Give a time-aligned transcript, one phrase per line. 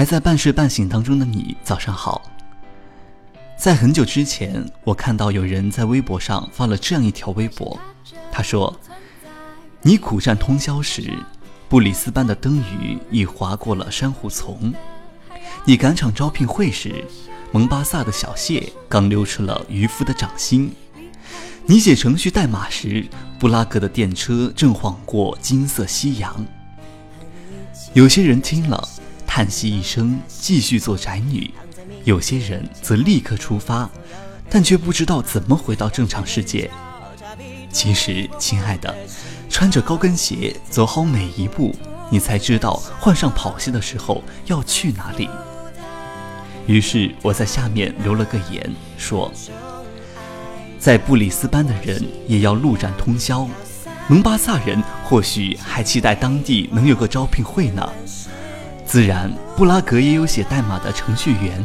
[0.00, 2.22] 还在半睡半醒当中的你，早上好。
[3.54, 7.78] 在很久之前，我看到有人在微博上发了这样一条微博，
[8.32, 8.74] 他说
[9.84, 11.12] ：“你苦战通宵时，
[11.68, 14.72] 布里斯班的灯鱼已划过了珊瑚丛；
[15.66, 17.04] 你赶场招聘会时，
[17.52, 20.70] 蒙巴萨的小蟹刚溜出了渔夫的掌心；
[21.66, 23.06] 你写程序代码时，
[23.38, 26.42] 布拉格的电车正晃过金色夕阳。”
[27.92, 28.88] 有些人听了，
[29.32, 31.48] 叹息一声，继续做宅女。
[32.02, 33.88] 有些人则立刻出发，
[34.50, 36.68] 但却不知道怎么回到正常世界。
[37.70, 38.92] 其实，亲爱的，
[39.48, 41.72] 穿着高跟鞋走好每一步，
[42.10, 45.30] 你才知道换上跑鞋的时候要去哪里。
[46.66, 49.32] 于是，我在下面留了个言，说：
[50.76, 53.48] 在布里斯班的人也要陆战通宵，
[54.08, 57.88] 蒙巴萨人或许还期待当地能有个招聘会呢。
[58.90, 61.62] 自然，布拉格也有写代码的程序员。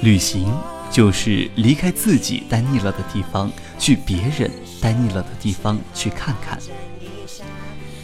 [0.00, 0.50] 旅行
[0.90, 6.58] 就是离开自己待腻了的地方，去别人待腻了的地方去看看。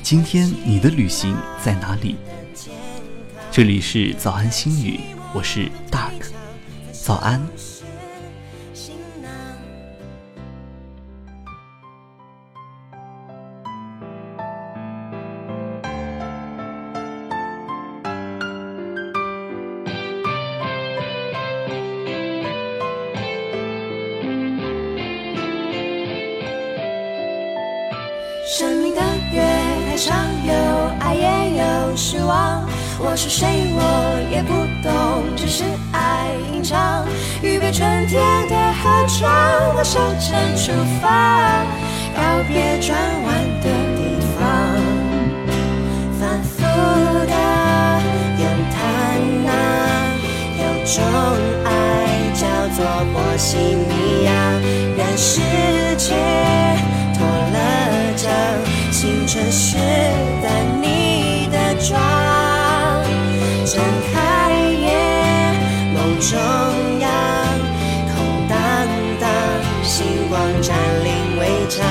[0.02, 2.16] 今天你的旅行在哪里？
[3.50, 5.00] 这里是早安心语，
[5.32, 6.26] 我是 Dark，
[6.92, 7.40] 早安。
[28.58, 29.02] 生命的
[29.34, 29.42] 月
[29.86, 30.54] 台上有
[31.00, 32.66] 爱也有失望，
[32.98, 33.82] 我是谁我
[34.32, 35.62] 也不懂，只是
[35.92, 37.04] 爱吟唱。
[37.42, 38.18] 预备春天
[38.48, 39.30] 的河床，
[39.76, 41.66] 我收成出发，
[42.16, 42.96] 告别转
[43.26, 44.40] 弯的地方。
[46.18, 46.62] 反复
[47.26, 47.36] 的
[48.40, 49.52] 咏叹那
[50.62, 50.96] 有种
[51.66, 51.68] 爱
[52.32, 54.32] 叫做波西米亚，
[54.96, 55.42] 让世
[55.98, 56.65] 界。
[59.26, 60.48] 青春时的
[60.80, 61.98] 你的妆，
[63.64, 63.82] 睁
[64.12, 64.94] 开眼，
[65.92, 66.38] 梦中
[67.00, 67.10] 央，
[68.06, 68.56] 空荡
[69.20, 69.28] 荡，
[69.82, 71.10] 星光占领
[71.40, 71.84] 围墙，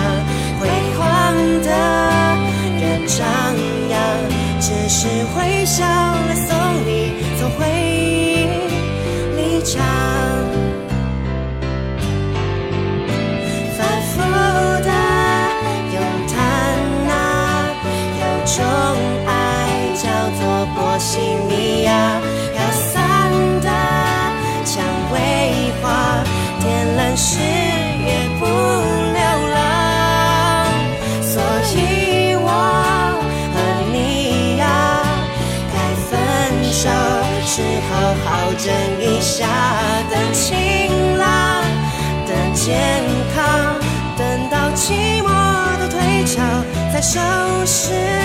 [21.07, 22.19] 西米亚
[22.51, 23.29] 飘散
[23.61, 23.69] 的
[24.65, 24.83] 蔷
[25.13, 26.23] 薇花，
[26.59, 29.21] 天蓝时也不流
[29.53, 29.55] 浪。
[31.21, 31.33] 所
[31.75, 32.49] 以我
[33.53, 33.55] 和
[33.93, 34.65] 你呀，
[35.71, 35.75] 该
[36.09, 36.11] 分
[36.73, 36.89] 手
[37.45, 37.91] 时好
[38.25, 38.65] 好整
[38.99, 39.45] 一下，
[40.09, 40.89] 等晴
[41.19, 41.63] 朗，
[42.25, 42.65] 等健
[43.35, 43.77] 康，
[44.17, 45.29] 等到寂寞
[45.79, 46.41] 都退潮，
[46.91, 47.19] 再收
[47.63, 48.24] 拾。